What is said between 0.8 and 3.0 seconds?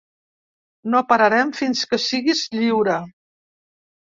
No pararem fins que siguis lliure.